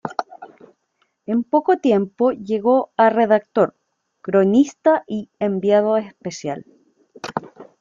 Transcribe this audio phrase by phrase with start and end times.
[1.27, 3.75] En poco tiempo llegó a redactor,
[4.21, 6.65] cronista y enviado especial.